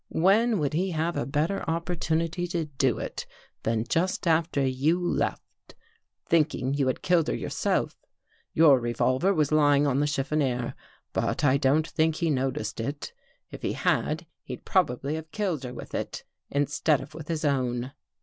When 0.09 0.57
would 0.57 0.73
he 0.73 0.89
have 0.89 1.15
a 1.15 1.27
better 1.27 1.61
opportunity 1.69 2.47
to 2.47 2.65
do 2.65 2.97
it 2.97 3.27
than 3.61 3.83
just 3.87 4.25
after 4.25 4.65
you 4.65 4.99
left, 4.99 5.75
thinking 6.25 6.73
you 6.73 6.87
had 6.87 7.03
killed 7.03 7.27
her 7.27 7.35
yourself? 7.35 7.95
Your 8.51 8.79
revolver 8.79 9.31
was 9.31 9.51
lying 9.51 9.85
on 9.85 9.99
the 9.99 10.07
chiffonier. 10.07 10.73
But 11.13 11.43
I 11.43 11.57
don't 11.57 11.87
think 11.87 12.15
he 12.15 12.31
no 12.31 12.49
ticed 12.49 12.79
it. 12.79 13.13
If 13.51 13.61
he 13.61 13.73
had, 13.73 14.25
he'd 14.41 14.65
probably 14.65 15.13
have 15.13 15.31
killed 15.31 15.63
her 15.65 15.71
with 15.75 15.93
it, 15.93 16.23
instead 16.49 16.99
of 16.99 17.13
with 17.13 17.27
his 17.27 17.45
own." 17.45 17.91